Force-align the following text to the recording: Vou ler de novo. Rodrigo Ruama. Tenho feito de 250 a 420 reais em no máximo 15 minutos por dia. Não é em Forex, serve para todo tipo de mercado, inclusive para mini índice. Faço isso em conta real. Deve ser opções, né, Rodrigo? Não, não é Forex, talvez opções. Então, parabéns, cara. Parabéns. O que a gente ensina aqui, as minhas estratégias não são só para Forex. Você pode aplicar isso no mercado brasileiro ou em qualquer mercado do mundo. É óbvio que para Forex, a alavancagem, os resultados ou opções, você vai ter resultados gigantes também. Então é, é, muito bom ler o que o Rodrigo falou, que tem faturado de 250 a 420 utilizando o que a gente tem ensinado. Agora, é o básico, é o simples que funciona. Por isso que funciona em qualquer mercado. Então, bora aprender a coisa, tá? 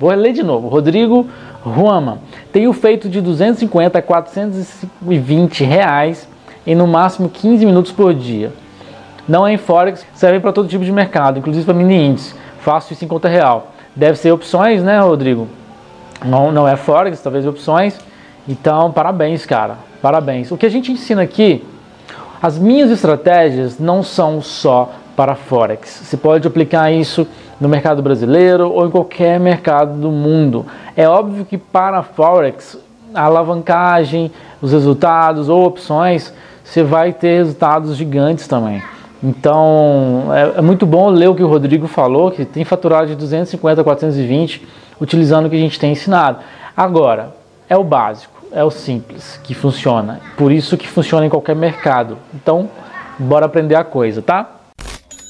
Vou 0.00 0.10
ler 0.14 0.32
de 0.32 0.42
novo. 0.42 0.66
Rodrigo 0.68 1.26
Ruama. 1.62 2.20
Tenho 2.50 2.72
feito 2.72 3.06
de 3.06 3.20
250 3.20 3.98
a 3.98 4.02
420 4.02 5.62
reais 5.62 6.26
em 6.66 6.74
no 6.74 6.86
máximo 6.86 7.28
15 7.28 7.66
minutos 7.66 7.92
por 7.92 8.14
dia. 8.14 8.50
Não 9.28 9.46
é 9.46 9.52
em 9.52 9.58
Forex, 9.58 10.06
serve 10.14 10.40
para 10.40 10.54
todo 10.54 10.68
tipo 10.68 10.82
de 10.82 10.90
mercado, 10.90 11.38
inclusive 11.38 11.66
para 11.66 11.74
mini 11.74 12.06
índice. 12.06 12.34
Faço 12.60 12.94
isso 12.94 13.04
em 13.04 13.08
conta 13.08 13.28
real. 13.28 13.72
Deve 13.94 14.16
ser 14.16 14.32
opções, 14.32 14.82
né, 14.82 14.98
Rodrigo? 15.00 15.46
Não, 16.24 16.50
não 16.50 16.66
é 16.66 16.76
Forex, 16.76 17.20
talvez 17.20 17.46
opções. 17.46 17.98
Então, 18.48 18.90
parabéns, 18.90 19.44
cara. 19.44 19.76
Parabéns. 20.00 20.50
O 20.50 20.56
que 20.56 20.64
a 20.64 20.70
gente 20.70 20.90
ensina 20.90 21.20
aqui, 21.20 21.62
as 22.42 22.58
minhas 22.58 22.90
estratégias 22.90 23.78
não 23.78 24.02
são 24.02 24.40
só 24.40 24.92
para 25.14 25.34
Forex. 25.34 25.90
Você 26.04 26.16
pode 26.16 26.48
aplicar 26.48 26.90
isso 26.90 27.26
no 27.60 27.68
mercado 27.68 28.02
brasileiro 28.02 28.70
ou 28.70 28.86
em 28.86 28.90
qualquer 28.90 29.38
mercado 29.38 30.00
do 30.00 30.10
mundo. 30.10 30.64
É 30.96 31.06
óbvio 31.06 31.44
que 31.44 31.58
para 31.58 32.02
Forex, 32.02 32.78
a 33.14 33.24
alavancagem, 33.24 34.32
os 34.62 34.72
resultados 34.72 35.48
ou 35.48 35.64
opções, 35.64 36.32
você 36.64 36.82
vai 36.82 37.12
ter 37.12 37.38
resultados 37.38 37.96
gigantes 37.96 38.48
também. 38.48 38.82
Então 39.22 40.28
é, 40.32 40.58
é, 40.58 40.62
muito 40.62 40.86
bom 40.86 41.10
ler 41.10 41.28
o 41.28 41.34
que 41.34 41.42
o 41.42 41.48
Rodrigo 41.48 41.86
falou, 41.86 42.30
que 42.30 42.44
tem 42.44 42.64
faturado 42.64 43.08
de 43.08 43.14
250 43.14 43.80
a 43.80 43.84
420 43.84 44.66
utilizando 45.00 45.46
o 45.46 45.50
que 45.50 45.56
a 45.56 45.60
gente 45.60 45.78
tem 45.78 45.92
ensinado. 45.92 46.38
Agora, 46.76 47.34
é 47.68 47.76
o 47.76 47.84
básico, 47.84 48.42
é 48.52 48.64
o 48.64 48.70
simples 48.70 49.38
que 49.44 49.54
funciona. 49.54 50.20
Por 50.36 50.50
isso 50.50 50.76
que 50.76 50.88
funciona 50.88 51.26
em 51.26 51.28
qualquer 51.28 51.54
mercado. 51.54 52.16
Então, 52.34 52.68
bora 53.18 53.46
aprender 53.46 53.74
a 53.74 53.84
coisa, 53.84 54.22
tá? 54.22 54.59